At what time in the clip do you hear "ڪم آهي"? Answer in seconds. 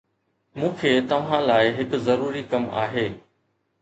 2.55-3.05